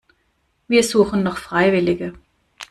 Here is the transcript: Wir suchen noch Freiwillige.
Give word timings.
Wir 0.67 0.81
suchen 0.81 1.21
noch 1.21 1.37
Freiwillige. 1.37 2.15